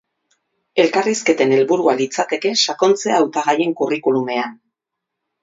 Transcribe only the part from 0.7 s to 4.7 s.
Elkarrizketen helburua litzateke sakontzea hautagaien curriculumean.